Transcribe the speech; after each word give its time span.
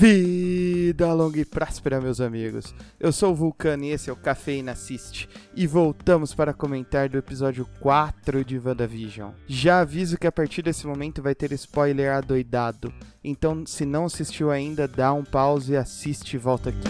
Vida 0.00 1.12
longa 1.12 1.38
e 1.38 1.44
próspera, 1.44 2.00
meus 2.00 2.22
amigos. 2.22 2.74
Eu 2.98 3.12
sou 3.12 3.32
o 3.32 3.34
Vulcano 3.34 3.84
e 3.84 3.90
esse 3.90 4.08
é 4.08 4.12
o 4.14 4.16
Cafeína 4.16 4.72
Assiste. 4.72 5.28
E 5.54 5.66
voltamos 5.66 6.34
para 6.34 6.54
comentar 6.54 7.10
do 7.10 7.18
episódio 7.18 7.68
4 7.80 8.42
de 8.42 8.58
WandaVision. 8.58 9.32
Já 9.46 9.80
aviso 9.80 10.16
que 10.16 10.26
a 10.26 10.32
partir 10.32 10.62
desse 10.62 10.86
momento 10.86 11.20
vai 11.20 11.34
ter 11.34 11.52
spoiler 11.52 12.14
adoidado. 12.14 12.90
Então, 13.22 13.66
se 13.66 13.84
não 13.84 14.06
assistiu 14.06 14.50
ainda, 14.50 14.88
dá 14.88 15.12
um 15.12 15.22
pause, 15.22 15.76
assiste 15.76 16.32
e 16.32 16.38
volta 16.38 16.70
aqui. 16.70 16.88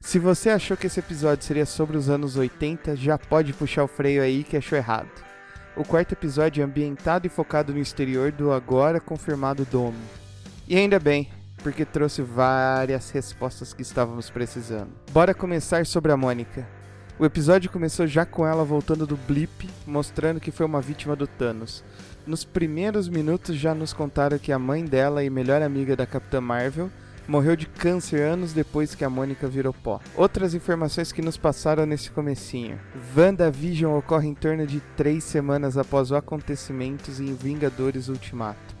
Se 0.00 0.18
você 0.18 0.50
achou 0.50 0.76
que 0.76 0.88
esse 0.88 0.98
episódio 0.98 1.44
seria 1.44 1.64
sobre 1.64 1.96
os 1.96 2.10
anos 2.10 2.34
80, 2.34 2.96
já 2.96 3.16
pode 3.16 3.52
puxar 3.52 3.84
o 3.84 3.88
freio 3.88 4.24
aí 4.24 4.42
que 4.42 4.56
achou 4.56 4.76
errado. 4.76 5.31
O 5.74 5.84
quarto 5.84 6.12
episódio 6.12 6.60
é 6.60 6.64
ambientado 6.64 7.26
e 7.26 7.30
focado 7.30 7.72
no 7.72 7.78
exterior 7.78 8.30
do 8.30 8.52
agora 8.52 9.00
confirmado 9.00 9.64
domo. 9.64 9.96
E 10.68 10.76
ainda 10.76 10.98
bem, 10.98 11.30
porque 11.62 11.82
trouxe 11.86 12.20
várias 12.20 13.08
respostas 13.10 13.72
que 13.72 13.80
estávamos 13.80 14.28
precisando. 14.28 14.90
Bora 15.12 15.32
começar 15.32 15.86
sobre 15.86 16.12
a 16.12 16.16
Mônica. 16.16 16.68
O 17.18 17.24
episódio 17.24 17.70
começou 17.70 18.06
já 18.06 18.26
com 18.26 18.46
ela 18.46 18.64
voltando 18.64 19.06
do 19.06 19.16
blip, 19.16 19.66
mostrando 19.86 20.40
que 20.40 20.50
foi 20.50 20.66
uma 20.66 20.82
vítima 20.82 21.16
do 21.16 21.26
Thanos. 21.26 21.82
Nos 22.26 22.44
primeiros 22.44 23.08
minutos 23.08 23.56
já 23.56 23.74
nos 23.74 23.94
contaram 23.94 24.38
que 24.38 24.52
a 24.52 24.58
mãe 24.58 24.84
dela 24.84 25.24
e 25.24 25.30
melhor 25.30 25.62
amiga 25.62 25.96
da 25.96 26.04
Capitã 26.04 26.38
Marvel 26.38 26.90
morreu 27.32 27.56
de 27.56 27.64
câncer 27.64 28.20
anos 28.20 28.52
depois 28.52 28.94
que 28.94 29.02
a 29.02 29.08
Mônica 29.08 29.48
virou 29.48 29.72
pó. 29.72 29.98
Outras 30.14 30.52
informações 30.52 31.12
que 31.12 31.22
nos 31.22 31.38
passaram 31.38 31.86
nesse 31.86 32.10
comecinho. 32.10 32.78
WandaVision 33.16 33.96
ocorre 33.96 34.28
em 34.28 34.34
torno 34.34 34.66
de 34.66 34.80
três 34.98 35.24
semanas 35.24 35.78
após 35.78 36.10
os 36.10 36.12
acontecimentos 36.12 37.20
em 37.20 37.34
Vingadores 37.34 38.08
Ultimato. 38.08 38.76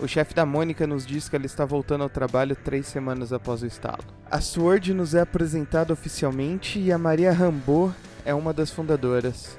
O 0.00 0.08
chefe 0.08 0.32
da 0.32 0.46
Mônica 0.46 0.86
nos 0.86 1.04
diz 1.04 1.28
que 1.28 1.36
ela 1.36 1.44
está 1.44 1.66
voltando 1.66 2.02
ao 2.02 2.08
trabalho 2.08 2.56
três 2.56 2.86
semanas 2.86 3.34
após 3.34 3.60
o 3.60 3.66
estalo. 3.66 4.02
A 4.30 4.40
Sword 4.40 4.94
nos 4.94 5.14
é 5.14 5.20
apresentada 5.20 5.92
oficialmente 5.92 6.78
e 6.78 6.90
a 6.90 6.96
Maria 6.96 7.32
Rambo 7.34 7.94
é 8.24 8.32
uma 8.32 8.54
das 8.54 8.70
fundadoras. 8.70 9.58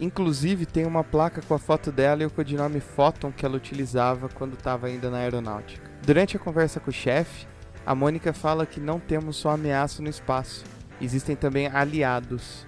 Inclusive 0.00 0.64
tem 0.64 0.86
uma 0.86 1.04
placa 1.04 1.42
com 1.46 1.52
a 1.52 1.58
foto 1.58 1.92
dela 1.92 2.22
e 2.22 2.26
o 2.26 2.30
codinome 2.30 2.80
Photon 2.80 3.30
que 3.30 3.44
ela 3.44 3.58
utilizava 3.58 4.30
quando 4.30 4.54
estava 4.54 4.86
ainda 4.86 5.10
na 5.10 5.18
aeronáutica. 5.18 5.90
Durante 6.00 6.38
a 6.38 6.40
conversa 6.40 6.80
com 6.80 6.90
o 6.90 6.92
chefe, 6.92 7.51
a 7.84 7.94
Mônica 7.94 8.32
fala 8.32 8.66
que 8.66 8.80
não 8.80 9.00
temos 9.00 9.36
só 9.36 9.50
ameaça 9.50 10.02
no 10.02 10.08
espaço, 10.08 10.64
existem 11.00 11.34
também 11.34 11.66
aliados. 11.66 12.64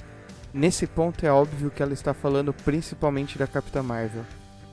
Nesse 0.53 0.87
ponto 0.87 1.25
é 1.25 1.33
óbvio 1.33 1.71
que 1.71 1.83
ela 1.83 1.93
está 1.93 2.15
falando 2.15 2.53
principalmente 2.53 3.39
da 3.39 3.47
Capitã 3.47 3.83
Marvel. 3.83 4.25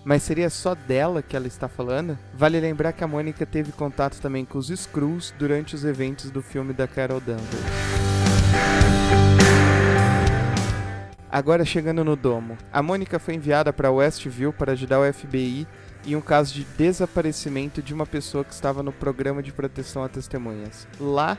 Mas 0.04 0.24
seria 0.24 0.50
só 0.50 0.74
dela 0.74 1.22
que 1.22 1.36
ela 1.36 1.48
está 1.48 1.68
falando? 1.68 2.18
Vale 2.34 2.60
lembrar 2.60 2.92
que 2.92 3.04
a 3.04 3.08
Mônica 3.08 3.46
teve 3.46 3.72
contato 3.72 4.20
também 4.20 4.46
com 4.46 4.58
os 4.58 4.70
Skrulls 4.70 5.34
durante 5.38 5.76
os 5.76 5.86
eventos 5.86 6.32
do 6.32 6.42
filme 6.42 6.74
da 6.74 6.88
Carol 6.88 7.22
Danvers. 7.22 7.62
Agora 11.32 11.64
chegando 11.64 12.04
no 12.04 12.18
domo. 12.18 12.58
A 12.74 12.84
Mônica 12.84 13.18
foi 13.18 13.36
enviada 13.36 13.72
para 13.72 13.90
Westview 13.90 14.52
para 14.52 14.74
ajudar 14.74 15.00
o 15.00 15.14
FBI 15.14 15.66
em 16.06 16.16
um 16.16 16.22
caso 16.22 16.54
de 16.54 16.66
desaparecimento 16.78 17.82
de 17.82 17.94
uma 17.94 18.06
pessoa 18.06 18.44
que 18.44 18.54
estava 18.54 18.84
no 18.84 18.92
programa 18.92 19.42
de 19.42 19.54
proteção 19.54 20.04
a 20.04 20.10
testemunhas. 20.10 20.86
Lá, 21.00 21.38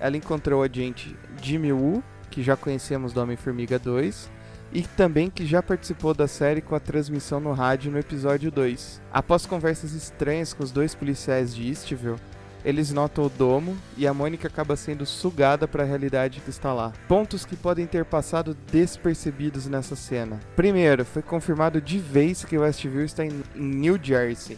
ela 0.00 0.16
encontrou 0.16 0.60
o 0.60 0.64
agente 0.64 1.14
Jimmy 1.42 1.74
Woo, 1.74 2.02
que 2.30 2.42
já 2.42 2.56
conhecemos 2.56 3.12
do 3.12 3.20
Homem-Formiga 3.20 3.78
2, 3.78 4.30
e 4.72 4.82
também 4.82 5.28
que 5.28 5.44
já 5.44 5.62
participou 5.62 6.14
da 6.14 6.26
série 6.26 6.62
com 6.62 6.74
a 6.74 6.80
transmissão 6.80 7.38
no 7.38 7.52
rádio 7.52 7.92
no 7.92 7.98
episódio 7.98 8.50
2. 8.50 9.02
Após 9.12 9.44
conversas 9.44 9.92
estranhas 9.92 10.54
com 10.54 10.62
os 10.62 10.72
dois 10.72 10.94
policiais 10.94 11.54
de 11.54 11.68
Eastville, 11.68 12.16
eles 12.64 12.90
notam 12.90 13.24
o 13.24 13.28
domo 13.28 13.76
e 13.96 14.06
a 14.06 14.14
Mônica 14.14 14.48
acaba 14.48 14.74
sendo 14.74 15.04
sugada 15.04 15.68
para 15.68 15.82
a 15.82 15.86
realidade 15.86 16.40
que 16.40 16.48
está 16.48 16.72
lá. 16.72 16.92
Pontos 17.06 17.44
que 17.44 17.56
podem 17.56 17.86
ter 17.86 18.04
passado 18.04 18.56
despercebidos 18.72 19.66
nessa 19.66 19.94
cena. 19.94 20.40
Primeiro, 20.56 21.04
foi 21.04 21.22
confirmado 21.22 21.80
de 21.80 21.98
vez 21.98 22.44
que 22.44 22.56
Westview 22.56 23.04
está 23.04 23.24
em 23.24 23.42
New 23.54 23.98
Jersey, 24.02 24.56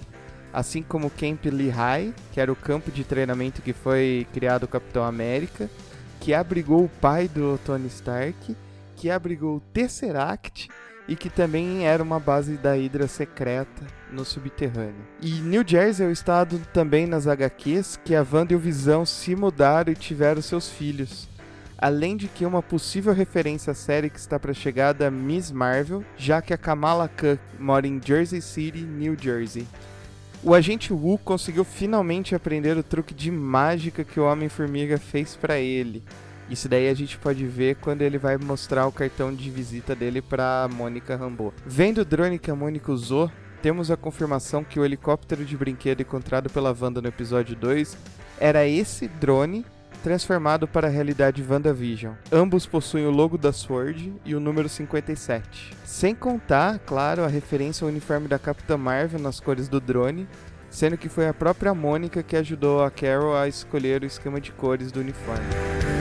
assim 0.53 0.83
como 0.83 1.11
Camp 1.11 1.45
Lehigh, 1.47 2.15
que 2.33 2.41
era 2.41 2.53
o 2.53 2.57
campo 2.57 2.91
de 2.93 3.03
treinamento 3.03 3.61
que 3.61 3.73
foi 3.73 4.27
criado 4.33 4.63
o 4.63 4.69
Capitão 4.69 5.05
América, 5.05 5.69
que 6.21 6.33
abrigou 6.33 6.85
o 6.85 6.89
pai 6.89 7.27
do 7.27 7.59
Tony 7.65 7.89
Stark, 7.89 8.57
que 8.95 9.11
abrigou 9.11 9.57
o 9.57 9.61
Tesseract 9.61 10.69
e 11.09 11.17
que 11.17 11.29
também 11.29 11.87
era 11.87 12.03
uma 12.03 12.19
base 12.19 12.57
da 12.57 12.75
Hydra 12.75 13.07
secreta 13.07 13.96
no 14.11 14.25
subterrâneo. 14.25 15.05
E 15.21 15.31
New 15.33 15.65
Jersey 15.67 16.07
é 16.07 16.09
o 16.09 16.13
estado 16.13 16.61
também 16.73 17.07
nas 17.07 17.27
HQs 17.27 17.99
que 18.05 18.15
a 18.15 18.27
Wanda 18.31 18.53
e 18.53 18.57
o 18.57 18.61
Visão 18.61 19.05
se 19.05 19.35
mudaram 19.35 19.93
e 19.93 19.97
tiveram 19.97 20.41
seus 20.43 20.69
filhos. 20.69 21.29
Além 21.79 22.17
de 22.17 22.27
que 22.27 22.47
uma 22.47 22.63
possível 22.63 23.13
referência 23.13 23.71
à 23.71 23.75
série 23.75 24.09
que 24.09 24.19
está 24.19 24.39
para 24.39 24.55
chegar 24.55 24.95
da 24.95 25.11
Miss 25.11 25.51
Marvel, 25.51 26.03
já 26.17 26.41
que 26.41 26.55
a 26.55 26.59
Kamala 26.59 27.09
Khan 27.09 27.39
mora 27.59 27.87
em 27.87 28.01
Jersey 28.03 28.41
City, 28.41 28.81
New 28.81 29.17
Jersey. 29.21 29.67
O 30.43 30.55
agente 30.55 30.93
Wu 30.93 31.19
conseguiu 31.19 31.65
finalmente 31.65 32.35
aprender 32.35 32.77
o 32.77 32.83
truque 32.83 33.13
de 33.13 33.31
mágica 33.31 34.05
que 34.05 34.21
o 34.21 34.25
Homem-Formiga 34.25 34.97
fez 34.97 35.37
para 35.37 35.59
ele. 35.59 36.03
Isso 36.49 36.69
daí 36.69 36.89
a 36.89 36.95
gente 36.95 37.19
pode 37.19 37.45
ver 37.45 37.77
quando 37.77 38.03
ele 38.03 38.19
vai 38.19 38.37
mostrar 38.37 38.87
o 38.87 38.93
cartão 38.93 39.35
de 39.35 39.51
visita 39.51 39.95
dele 39.95 40.23
para 40.23 40.69
Mônica 40.73 41.17
Rambeau. 41.17 41.53
Vendo 41.67 42.03
o 42.03 42.05
drone 42.05 42.39
que 42.39 42.51
a 42.51 42.55
Mônica 42.55 42.93
usou, 42.93 43.31
temos 43.67 43.91
a 43.91 43.97
confirmação 43.97 44.63
que 44.63 44.79
o 44.79 44.85
helicóptero 44.85 45.45
de 45.45 45.57
brinquedo 45.57 46.01
encontrado 46.01 46.49
pela 46.49 46.73
Wanda 46.81 47.03
no 47.03 47.09
episódio 47.09 47.57
2 47.57 47.99
era 48.39 48.65
esse 48.65 49.09
drone 49.09 49.67
transformado 50.05 50.69
para 50.69 50.87
a 50.87 50.91
realidade 50.91 51.43
WandaVision. 51.43 52.15
Ambos 52.31 52.65
possuem 52.65 53.07
o 53.07 53.11
logo 53.11 53.37
da 53.37 53.53
Sword 53.53 54.15
e 54.25 54.37
o 54.37 54.41
número 54.41 54.69
57. 54.69 55.75
Sem 55.85 56.15
contar, 56.15 56.79
claro, 56.79 57.25
a 57.25 57.27
referência 57.27 57.85
ao 57.85 57.91
uniforme 57.91 58.29
da 58.29 58.39
Capitã 58.39 58.77
Marvel 58.77 59.19
nas 59.19 59.41
cores 59.41 59.69
do 59.69 59.81
drone, 59.81 60.29
sendo 60.71 60.97
que 60.97 61.09
foi 61.09 61.27
a 61.27 61.35
própria 61.35 61.75
Mônica 61.75 62.23
que 62.23 62.37
ajudou 62.37 62.85
a 62.85 62.91
Carol 62.93 63.37
a 63.37 63.49
escolher 63.49 64.05
o 64.05 64.07
esquema 64.07 64.41
de 64.41 64.53
cores 64.53 64.93
do 64.93 65.01
uniforme. 65.01 65.96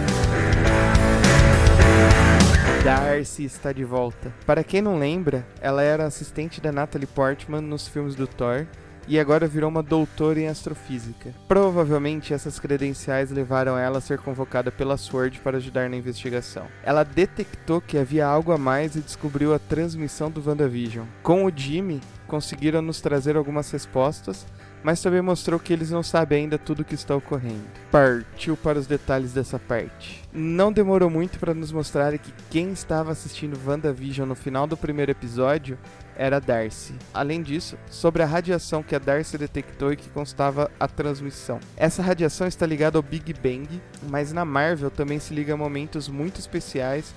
Darcy 2.85 3.45
está 3.45 3.71
de 3.71 3.83
volta. 3.83 4.31
Para 4.45 4.63
quem 4.63 4.79
não 4.79 4.99
lembra, 4.99 5.43
ela 5.59 5.81
era 5.81 6.05
assistente 6.05 6.61
da 6.61 6.71
Natalie 6.71 7.07
Portman 7.07 7.61
nos 7.61 7.87
filmes 7.87 8.13
do 8.13 8.27
Thor 8.27 8.67
e 9.07 9.19
agora 9.19 9.47
virou 9.47 9.69
uma 9.69 9.83
doutora 9.83 10.39
em 10.39 10.47
astrofísica. 10.47 11.33
Provavelmente 11.47 12.33
essas 12.33 12.59
credenciais 12.59 13.31
levaram 13.31 13.77
ela 13.77 13.99
a 13.99 14.01
ser 14.01 14.19
convocada 14.19 14.71
pela 14.71 14.97
SWORD 14.97 15.39
para 15.39 15.57
ajudar 15.57 15.89
na 15.89 15.97
investigação. 15.97 16.65
Ela 16.83 17.03
detectou 17.03 17.81
que 17.81 17.97
havia 17.97 18.25
algo 18.25 18.51
a 18.51 18.57
mais 18.57 18.95
e 18.95 19.01
descobriu 19.01 19.53
a 19.53 19.59
transmissão 19.59 20.29
do 20.29 20.43
WandaVision. 20.47 21.05
Com 21.21 21.45
o 21.45 21.51
Jimmy, 21.55 22.01
conseguiram 22.27 22.81
nos 22.81 23.01
trazer 23.01 23.37
algumas 23.37 23.69
respostas, 23.71 24.45
mas 24.83 25.01
também 25.01 25.21
mostrou 25.21 25.59
que 25.59 25.73
eles 25.73 25.89
não 25.89 26.03
sabem 26.03 26.43
ainda 26.43 26.59
tudo 26.59 26.81
o 26.81 26.85
que 26.85 26.93
está 26.93 27.15
ocorrendo. 27.15 27.63
Partiu 27.91 28.55
para 28.55 28.77
os 28.77 28.85
detalhes 28.85 29.33
dessa 29.33 29.57
parte. 29.57 30.23
Não 30.31 30.71
demorou 30.71 31.09
muito 31.09 31.39
para 31.39 31.53
nos 31.53 31.71
mostrar 31.71 32.15
que 32.17 32.31
quem 32.49 32.71
estava 32.71 33.11
assistindo 33.11 33.59
WandaVision 33.65 34.27
no 34.27 34.35
final 34.35 34.67
do 34.67 34.77
primeiro 34.77 35.11
episódio 35.11 35.77
era 36.15 36.39
Darcy. 36.39 36.95
Além 37.13 37.41
disso, 37.41 37.77
sobre 37.89 38.23
a 38.23 38.25
radiação 38.25 38.81
que 38.81 38.95
a 38.95 38.99
Darcy 38.99 39.37
detectou 39.37 39.91
e 39.91 39.97
que 39.97 40.09
constava 40.09 40.71
a 40.79 40.87
transmissão. 40.87 41.59
Essa 41.75 42.01
radiação 42.01 42.47
está 42.47 42.65
ligada 42.65 42.97
ao 42.97 43.03
Big 43.03 43.33
Bang, 43.33 43.81
mas 44.09 44.31
na 44.31 44.45
Marvel 44.45 44.89
também 44.89 45.19
se 45.19 45.33
liga 45.33 45.53
a 45.53 45.57
momentos 45.57 46.07
muito 46.07 46.39
especiais, 46.39 47.13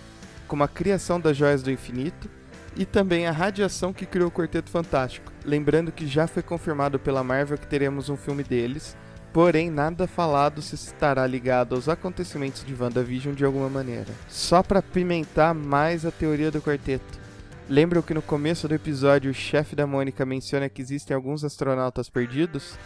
como 0.47 0.65
a 0.65 0.69
criação 0.69 1.21
das 1.21 1.37
Joias 1.37 1.63
do 1.63 1.71
Infinito 1.71 2.29
e 2.77 2.85
também 2.85 3.27
a 3.27 3.33
radiação 3.33 3.93
que 3.93 4.07
criou 4.07 4.29
o 4.29 4.33
Quarteto 4.33 4.71
Fantástico. 4.71 5.33
Lembrando 5.45 5.93
que 5.93 6.07
já 6.07 6.27
foi 6.27 6.43
confirmado 6.43 6.99
pela 6.99 7.25
Marvel 7.25 7.59
que 7.59 7.67
teremos 7.67 8.09
um 8.09 8.17
filme 8.17 8.43
deles, 8.45 8.97
porém 9.33 9.71
nada 9.71 10.07
falado 10.07 10.63
se 10.63 10.75
estará 10.75 11.27
ligado 11.27 11.75
aos 11.75 11.89
acontecimentos 11.89 12.65
de 12.65 12.75
WandaVision 12.75 13.35
de 13.35 13.45
alguma 13.45 13.69
maneira. 13.69 14.13
Só 14.29 14.63
para 14.63 14.81
pimentar 14.81 15.55
mais 15.55 16.07
a 16.07 16.11
teoria 16.11 16.51
do 16.51 16.63
quarteto. 16.63 17.18
Lembram 17.69 18.01
que 18.01 18.15
no 18.15 18.23
começo 18.23 18.67
do 18.67 18.75
episódio 18.75 19.31
o 19.31 19.35
chefe 19.35 19.77
da 19.77 19.87
Mônica 19.87 20.25
menciona 20.25 20.69
que 20.69 20.81
existem 20.81 21.15
alguns 21.15 21.45
astronautas 21.45 22.09
perdidos? 22.09 22.79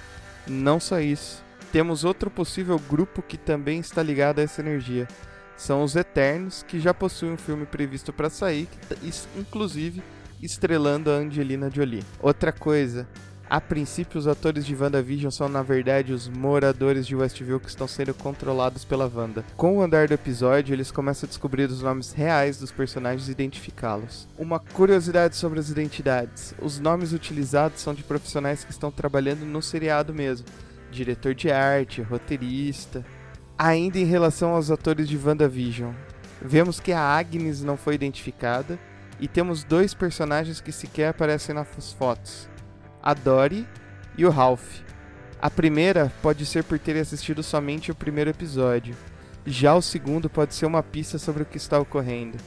Não 0.47 0.81
só 0.81 1.01
isso. 1.01 1.43
Temos 1.71 2.05
outro 2.05 2.31
possível 2.31 2.79
grupo 2.79 3.23
que 3.23 3.39
também 3.39 3.79
está 3.79 4.03
ligado 4.03 4.41
a 4.41 4.43
essa 4.43 4.61
energia 4.61 5.07
são 5.57 5.85
os 5.85 5.95
Eternos, 5.95 6.65
que 6.65 6.81
já 6.81 6.93
possuem 6.93 7.33
um 7.33 7.37
filme 7.37 7.65
previsto 7.65 8.13
para 8.13 8.29
sair, 8.29 8.69
inclusive 9.37 10.03
estrelando 10.43 11.09
a 11.09 11.15
Angelina 11.15 11.71
Jolie. 11.71 12.03
Outra 12.21 12.51
coisa, 12.51 13.07
A 13.53 13.61
princípio, 13.61 14.19
os 14.19 14.27
atores 14.27 14.65
de 14.65 14.75
WandaVision 14.75 15.31
são, 15.31 15.47
na 15.47 15.63
verdade, 15.63 16.15
os 16.15 16.27
moradores 16.27 17.07
de 17.07 17.15
Westview 17.15 17.61
que 17.61 17.69
estão 17.69 17.87
sendo 17.87 18.15
controlados 18.15 18.83
pela 18.83 19.13
Wanda. 19.15 19.45
Com 19.59 19.77
o 19.77 19.83
andar 19.83 20.09
do 20.09 20.15
episódio, 20.15 20.73
eles 20.73 20.91
começam 20.91 21.27
a 21.27 21.29
descobrir 21.29 21.69
os 21.69 21.83
nomes 21.83 22.13
reais 22.13 22.57
dos 22.57 22.73
personagens 22.73 23.29
e 23.29 23.33
identificá-los. 23.33 24.27
Uma 24.39 24.59
curiosidade 24.59 25.37
sobre 25.37 25.61
as 25.61 25.69
identidades: 25.69 26.55
os 26.63 26.81
nomes 26.81 27.13
utilizados 27.13 27.83
são 27.83 27.93
de 27.93 28.03
profissionais 28.03 28.65
que 28.65 28.71
estão 28.71 28.91
trabalhando 28.91 29.45
no 29.45 29.61
seriado 29.61 30.15
mesmo, 30.15 30.47
diretor 30.91 31.35
de 31.35 31.51
arte, 31.51 32.01
roteirista. 32.01 33.05
Ainda 33.59 33.99
em 33.99 34.07
relação 34.07 34.55
aos 34.55 34.71
atores 34.71 35.07
de 35.07 35.19
WandaVision, 35.19 35.93
vemos 36.41 36.81
que 36.81 36.91
a 36.91 37.03
Agnes 37.03 37.63
não 37.63 37.77
foi 37.77 37.97
identificada 37.97 38.79
e 39.21 39.29
temos 39.29 39.63
dois 39.63 39.93
personagens 39.93 40.59
que 40.59 40.73
sequer 40.73 41.09
aparecem 41.09 41.55
nas 41.55 41.93
fotos 41.93 42.51
a 43.03 43.15
Dory 43.15 43.67
e 44.17 44.25
o 44.25 44.31
Ralph. 44.31 44.81
A 45.41 45.51
primeira 45.51 46.13
pode 46.23 46.47
ser 46.47 46.63
por 46.63 46.79
ter 46.79 46.97
assistido 46.97 47.43
somente 47.43 47.91
o 47.91 47.95
primeiro 47.95 48.31
episódio, 48.31 48.95
já 49.45 49.75
o 49.75 49.83
segundo 49.83 50.31
pode 50.31 50.55
ser 50.55 50.67
uma 50.67 50.83
pista 50.83 51.19
sobre 51.19 51.43
o 51.43 51.47
que 51.47 51.57
está 51.57 51.79
ocorrendo. 51.79 52.39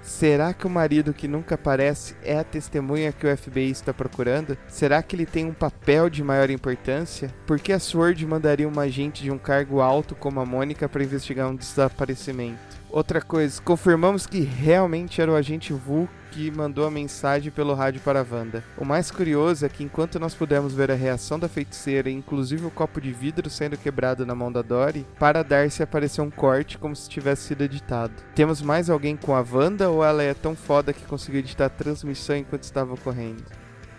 Será 0.00 0.52
que 0.52 0.66
o 0.66 0.70
marido 0.70 1.14
que 1.14 1.26
nunca 1.26 1.54
aparece 1.54 2.14
é 2.22 2.38
a 2.38 2.44
testemunha 2.44 3.10
que 3.10 3.26
o 3.26 3.36
FBI 3.36 3.70
está 3.70 3.92
procurando? 3.92 4.56
Será 4.68 5.02
que 5.02 5.16
ele 5.16 5.24
tem 5.24 5.46
um 5.46 5.54
papel 5.54 6.10
de 6.10 6.22
maior 6.22 6.50
importância? 6.50 7.34
Por 7.46 7.58
que 7.58 7.72
a 7.72 7.78
Sword 7.78 8.24
mandaria 8.26 8.68
uma 8.68 8.82
agente 8.82 9.22
de 9.22 9.30
um 9.30 9.38
cargo 9.38 9.80
alto 9.80 10.14
como 10.14 10.40
a 10.40 10.46
Mônica 10.46 10.88
para 10.88 11.02
investigar 11.02 11.48
um 11.48 11.56
desaparecimento? 11.56 12.60
Outra 12.90 13.22
coisa, 13.22 13.60
confirmamos 13.62 14.26
que 14.26 14.40
realmente 14.40 15.22
era 15.22 15.32
o 15.32 15.36
agente 15.36 15.72
Vu 15.72 16.06
que 16.34 16.50
mandou 16.50 16.84
a 16.84 16.90
mensagem 16.90 17.52
pelo 17.52 17.74
rádio 17.74 18.00
para 18.00 18.20
a 18.20 18.26
Wanda. 18.28 18.64
O 18.76 18.84
mais 18.84 19.08
curioso 19.08 19.64
é 19.64 19.68
que 19.68 19.84
enquanto 19.84 20.18
nós 20.18 20.34
pudemos 20.34 20.74
ver 20.74 20.90
a 20.90 20.94
reação 20.96 21.38
da 21.38 21.48
feiticeira, 21.48 22.10
inclusive 22.10 22.66
o 22.66 22.72
copo 22.72 23.00
de 23.00 23.12
vidro 23.12 23.48
sendo 23.48 23.78
quebrado 23.78 24.26
na 24.26 24.34
mão 24.34 24.50
da 24.50 24.60
Dory, 24.60 25.06
para 25.16 25.44
Darcy 25.44 25.84
apareceu 25.84 26.24
um 26.24 26.30
corte 26.30 26.76
como 26.76 26.96
se 26.96 27.08
tivesse 27.08 27.42
sido 27.42 27.62
editado. 27.62 28.12
Temos 28.34 28.60
mais 28.60 28.90
alguém 28.90 29.16
com 29.16 29.32
a 29.32 29.44
Wanda 29.48 29.88
ou 29.88 30.04
ela 30.04 30.24
é 30.24 30.34
tão 30.34 30.56
foda 30.56 30.92
que 30.92 31.06
conseguiu 31.06 31.38
editar 31.38 31.66
a 31.66 31.70
transmissão 31.70 32.36
enquanto 32.36 32.64
estava 32.64 32.92
ocorrendo? 32.92 33.44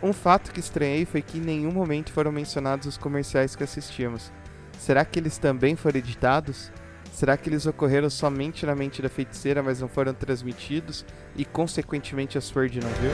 Um 0.03 0.11
fato 0.11 0.51
que 0.51 0.59
estranhei 0.59 1.05
foi 1.05 1.21
que 1.21 1.37
em 1.37 1.41
nenhum 1.41 1.71
momento 1.71 2.11
foram 2.11 2.33
mencionados 2.33 2.85
os 2.85 2.97
comerciais 2.97 3.55
que 3.55 3.63
assistimos. 3.63 4.29
Será 4.77 5.05
que 5.05 5.17
eles 5.17 5.37
também 5.37 5.77
foram 5.77 5.99
editados? 5.99 6.69
Será 7.15 7.37
que 7.37 7.47
eles 7.47 7.65
ocorreram 7.65 8.09
somente 8.09 8.65
na 8.65 8.75
mente 8.75 9.01
da 9.01 9.07
feiticeira, 9.07 9.63
mas 9.63 9.79
não 9.79 9.87
foram 9.87 10.13
transmitidos 10.13 11.05
e 11.33 11.45
consequentemente 11.45 12.37
a 12.37 12.41
Sword 12.41 12.81
não 12.81 12.89
viu? 12.89 13.09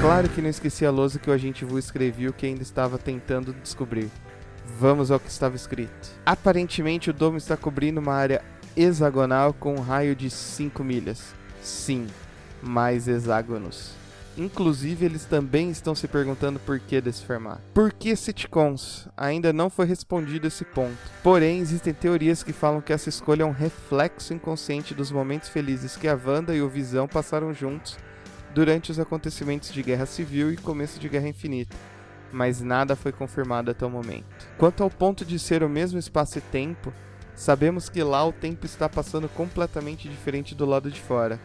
Claro 0.00 0.28
que 0.28 0.42
não 0.42 0.50
esqueci 0.50 0.84
a 0.84 0.90
lousa 0.90 1.20
que 1.20 1.30
o 1.30 1.32
agente 1.32 1.64
Vu 1.64 1.78
escreveu 1.78 2.32
que 2.32 2.44
ainda 2.44 2.64
estava 2.64 2.98
tentando 2.98 3.52
descobrir. 3.62 4.10
Vamos 4.80 5.12
ao 5.12 5.20
que 5.20 5.30
estava 5.30 5.54
escrito. 5.54 6.10
Aparentemente 6.26 7.08
o 7.08 7.12
domo 7.12 7.38
está 7.38 7.56
cobrindo 7.56 8.00
uma 8.00 8.14
área 8.14 8.42
hexagonal 8.76 9.52
com 9.52 9.76
um 9.76 9.80
raio 9.80 10.16
de 10.16 10.28
5 10.28 10.82
milhas. 10.82 11.36
Sim, 11.62 12.08
mais 12.60 13.06
hexágonos. 13.06 14.05
Inclusive, 14.36 15.06
eles 15.06 15.24
também 15.24 15.70
estão 15.70 15.94
se 15.94 16.06
perguntando 16.06 16.60
por 16.60 16.78
que 16.78 17.00
desse 17.00 17.24
formato. 17.24 17.62
Por 17.72 17.92
que 17.92 18.14
sitcoms? 18.14 19.08
Ainda 19.16 19.52
não 19.52 19.70
foi 19.70 19.86
respondido 19.86 20.46
esse 20.46 20.64
ponto. 20.64 20.98
Porém, 21.22 21.58
existem 21.58 21.94
teorias 21.94 22.42
que 22.42 22.52
falam 22.52 22.82
que 22.82 22.92
essa 22.92 23.08
escolha 23.08 23.42
é 23.42 23.46
um 23.46 23.50
reflexo 23.50 24.34
inconsciente 24.34 24.94
dos 24.94 25.10
momentos 25.10 25.48
felizes 25.48 25.96
que 25.96 26.06
a 26.06 26.14
Wanda 26.14 26.54
e 26.54 26.60
o 26.60 26.68
Visão 26.68 27.08
passaram 27.08 27.54
juntos 27.54 27.96
durante 28.54 28.90
os 28.90 28.98
acontecimentos 28.98 29.72
de 29.72 29.82
Guerra 29.82 30.06
Civil 30.06 30.52
e 30.52 30.56
começo 30.56 31.00
de 31.00 31.08
Guerra 31.08 31.28
Infinita. 31.28 31.76
Mas 32.30 32.60
nada 32.60 32.94
foi 32.94 33.12
confirmado 33.12 33.70
até 33.70 33.86
o 33.86 33.90
momento. 33.90 34.46
Quanto 34.58 34.82
ao 34.82 34.90
ponto 34.90 35.24
de 35.24 35.38
ser 35.38 35.62
o 35.62 35.68
mesmo 35.68 35.98
espaço 35.98 36.38
e 36.38 36.40
tempo, 36.40 36.92
sabemos 37.34 37.88
que 37.88 38.02
lá 38.02 38.26
o 38.26 38.32
tempo 38.32 38.66
está 38.66 38.88
passando 38.88 39.28
completamente 39.28 40.08
diferente 40.08 40.54
do 40.54 40.66
lado 40.66 40.90
de 40.90 41.00
fora. 41.00 41.40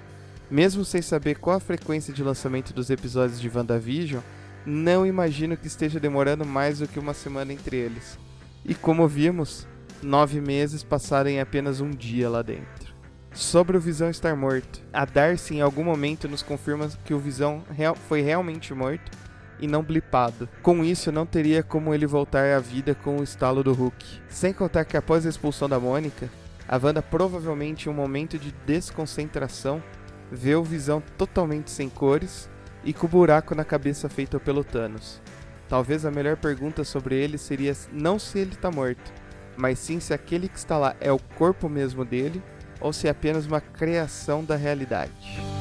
Mesmo 0.51 0.83
sem 0.83 1.01
saber 1.01 1.35
qual 1.35 1.55
a 1.55 1.61
frequência 1.61 2.13
de 2.13 2.21
lançamento 2.21 2.73
dos 2.73 2.89
episódios 2.89 3.39
de 3.39 3.49
WandaVision, 3.49 4.21
não 4.65 5.05
imagino 5.05 5.55
que 5.55 5.65
esteja 5.65 5.97
demorando 5.97 6.45
mais 6.45 6.79
do 6.79 6.87
que 6.89 6.99
uma 6.99 7.13
semana 7.13 7.53
entre 7.53 7.77
eles. 7.77 8.19
E 8.65 8.75
como 8.75 9.07
vimos, 9.07 9.65
nove 10.03 10.41
meses 10.41 10.83
passaram 10.83 11.29
em 11.29 11.39
apenas 11.39 11.79
um 11.79 11.89
dia 11.89 12.29
lá 12.29 12.41
dentro. 12.41 12.93
Sobre 13.33 13.77
o 13.77 13.79
Visão 13.79 14.09
estar 14.09 14.35
morto, 14.35 14.83
a 14.91 15.05
Darcy 15.05 15.55
em 15.55 15.61
algum 15.61 15.85
momento 15.85 16.27
nos 16.27 16.41
confirma 16.41 16.89
que 17.05 17.13
o 17.13 17.19
Visão 17.19 17.63
real 17.71 17.95
foi 17.95 18.21
realmente 18.21 18.73
morto 18.73 19.09
e 19.57 19.65
não 19.67 19.81
blipado. 19.81 20.49
Com 20.61 20.83
isso, 20.83 21.13
não 21.13 21.25
teria 21.25 21.63
como 21.63 21.93
ele 21.93 22.05
voltar 22.05 22.53
à 22.53 22.59
vida 22.59 22.93
com 22.93 23.17
o 23.17 23.23
estalo 23.23 23.63
do 23.63 23.71
Hulk. 23.71 24.05
Sem 24.27 24.51
contar 24.51 24.83
que 24.83 24.97
após 24.97 25.25
a 25.25 25.29
expulsão 25.29 25.69
da 25.69 25.79
Mônica, 25.79 26.29
a 26.67 26.77
Wanda 26.77 27.01
provavelmente 27.01 27.87
em 27.87 27.91
um 27.91 27.95
momento 27.95 28.37
de 28.37 28.53
desconcentração 28.65 29.81
vê 30.31 30.55
o 30.55 30.63
Visão 30.63 31.03
totalmente 31.17 31.69
sem 31.69 31.89
cores 31.89 32.49
e 32.83 32.93
com 32.93 33.05
o 33.05 33.09
buraco 33.09 33.53
na 33.53 33.65
cabeça 33.65 34.07
feito 34.07 34.39
pelo 34.39 34.63
Thanos. 34.63 35.21
Talvez 35.67 36.05
a 36.05 36.11
melhor 36.11 36.37
pergunta 36.37 36.83
sobre 36.83 37.15
ele 37.15 37.37
seria 37.37 37.73
não 37.91 38.17
se 38.17 38.39
ele 38.39 38.53
está 38.53 38.71
morto, 38.71 39.11
mas 39.57 39.79
sim 39.79 39.99
se 39.99 40.13
aquele 40.13 40.47
que 40.47 40.57
está 40.57 40.77
lá 40.77 40.95
é 40.99 41.11
o 41.11 41.19
corpo 41.37 41.69
mesmo 41.69 42.03
dele 42.05 42.41
ou 42.79 42.91
se 42.91 43.07
é 43.07 43.11
apenas 43.11 43.45
uma 43.45 43.61
criação 43.61 44.43
da 44.43 44.55
realidade. 44.55 45.60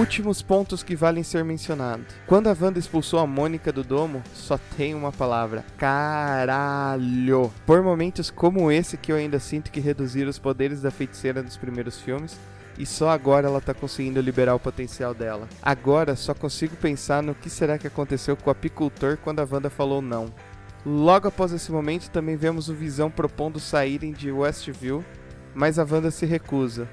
Últimos 0.00 0.40
pontos 0.40 0.82
que 0.82 0.96
valem 0.96 1.22
ser 1.22 1.44
mencionados. 1.44 2.06
Quando 2.26 2.46
a 2.46 2.56
Wanda 2.58 2.78
expulsou 2.78 3.20
a 3.20 3.26
Mônica 3.26 3.70
do 3.70 3.84
domo, 3.84 4.22
só 4.32 4.58
tem 4.74 4.94
uma 4.94 5.12
palavra: 5.12 5.62
caralho. 5.76 7.52
Por 7.66 7.82
momentos 7.82 8.30
como 8.30 8.72
esse 8.72 8.96
que 8.96 9.12
eu 9.12 9.16
ainda 9.16 9.38
sinto 9.38 9.70
que 9.70 9.78
reduziram 9.78 10.30
os 10.30 10.38
poderes 10.38 10.80
da 10.80 10.90
feiticeira 10.90 11.42
nos 11.42 11.58
primeiros 11.58 12.00
filmes, 12.00 12.34
e 12.78 12.86
só 12.86 13.10
agora 13.10 13.46
ela 13.46 13.60
tá 13.60 13.74
conseguindo 13.74 14.22
liberar 14.22 14.54
o 14.54 14.58
potencial 14.58 15.12
dela. 15.12 15.46
Agora 15.60 16.16
só 16.16 16.32
consigo 16.32 16.76
pensar 16.76 17.22
no 17.22 17.34
que 17.34 17.50
será 17.50 17.76
que 17.76 17.86
aconteceu 17.86 18.38
com 18.38 18.48
o 18.48 18.52
apicultor 18.52 19.18
quando 19.18 19.40
a 19.40 19.48
Wanda 19.50 19.68
falou 19.68 20.00
não. 20.00 20.32
Logo 20.84 21.28
após 21.28 21.52
esse 21.52 21.70
momento 21.70 22.08
também 22.08 22.36
vemos 22.36 22.70
o 22.70 22.74
Visão 22.74 23.10
propondo 23.10 23.60
saírem 23.60 24.12
de 24.12 24.32
Westview, 24.32 25.04
mas 25.54 25.78
a 25.78 25.84
Wanda 25.84 26.10
se 26.10 26.24
recusa. 26.24 26.88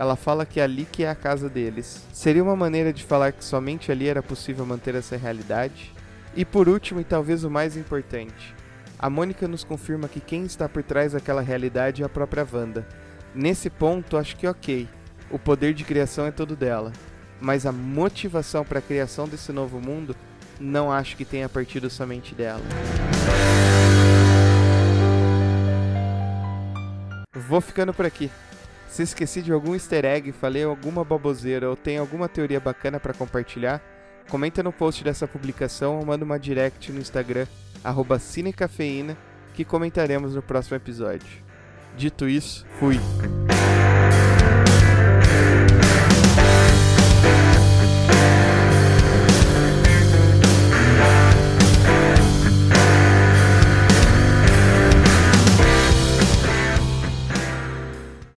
Ela 0.00 0.16
fala 0.16 0.46
que 0.46 0.58
ali 0.58 0.86
que 0.90 1.04
é 1.04 1.10
a 1.10 1.14
casa 1.14 1.46
deles. 1.46 2.06
Seria 2.10 2.42
uma 2.42 2.56
maneira 2.56 2.90
de 2.90 3.04
falar 3.04 3.32
que 3.32 3.44
somente 3.44 3.92
ali 3.92 4.08
era 4.08 4.22
possível 4.22 4.64
manter 4.64 4.94
essa 4.94 5.14
realidade? 5.14 5.92
E 6.34 6.42
por 6.42 6.70
último, 6.70 7.02
e 7.02 7.04
talvez 7.04 7.44
o 7.44 7.50
mais 7.50 7.76
importante, 7.76 8.54
a 8.98 9.10
Mônica 9.10 9.46
nos 9.46 9.62
confirma 9.62 10.08
que 10.08 10.18
quem 10.18 10.44
está 10.44 10.66
por 10.70 10.82
trás 10.82 11.12
daquela 11.12 11.42
realidade 11.42 12.02
é 12.02 12.06
a 12.06 12.08
própria 12.08 12.48
Wanda. 12.50 12.88
Nesse 13.34 13.68
ponto, 13.68 14.16
acho 14.16 14.36
que 14.36 14.46
ok, 14.46 14.88
o 15.30 15.38
poder 15.38 15.74
de 15.74 15.84
criação 15.84 16.24
é 16.24 16.30
todo 16.30 16.56
dela, 16.56 16.92
mas 17.38 17.66
a 17.66 17.72
motivação 17.72 18.64
para 18.64 18.78
a 18.78 18.82
criação 18.82 19.28
desse 19.28 19.52
novo 19.52 19.82
mundo 19.82 20.16
não 20.58 20.90
acho 20.90 21.14
que 21.14 21.26
tenha 21.26 21.46
partido 21.46 21.90
somente 21.90 22.34
dela. 22.34 22.62
Vou 27.34 27.60
ficando 27.60 27.92
por 27.92 28.06
aqui. 28.06 28.30
Se 28.90 29.04
esqueci 29.04 29.40
de 29.40 29.52
algum 29.52 29.72
easter 29.74 30.04
egg, 30.04 30.32
falei 30.32 30.64
alguma 30.64 31.04
baboseira 31.04 31.70
ou 31.70 31.76
tem 31.76 31.96
alguma 31.96 32.28
teoria 32.28 32.58
bacana 32.58 32.98
para 32.98 33.14
compartilhar, 33.14 33.80
comenta 34.28 34.64
no 34.64 34.72
post 34.72 35.04
dessa 35.04 35.28
publicação 35.28 36.00
ou 36.00 36.04
manda 36.04 36.24
uma 36.24 36.40
direct 36.40 36.90
no 36.90 36.98
Instagram, 36.98 37.46
cinecafeína, 38.18 39.16
que 39.54 39.64
comentaremos 39.64 40.34
no 40.34 40.42
próximo 40.42 40.76
episódio. 40.76 41.28
Dito 41.96 42.28
isso, 42.28 42.66
fui! 42.80 42.98